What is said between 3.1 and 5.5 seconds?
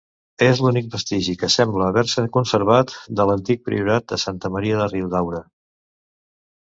de l'antic priorat de Santa Maria de Riudaura.